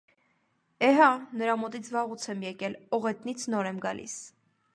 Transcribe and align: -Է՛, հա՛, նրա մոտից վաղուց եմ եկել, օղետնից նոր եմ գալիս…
-Է՛, 0.87 0.87
հա՛, 0.99 1.09
նրա 1.41 1.57
մոտից 1.65 1.91
վաղուց 1.97 2.25
եմ 2.33 2.41
եկել, 2.47 2.79
օղետնից 3.01 3.47
նոր 3.57 3.71
եմ 3.75 3.85
գալիս… 3.87 4.19